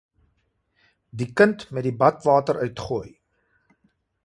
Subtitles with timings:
[1.19, 3.07] Die kind met die badwater uitgooi